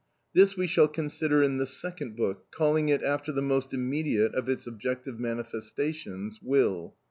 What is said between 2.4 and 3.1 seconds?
calling it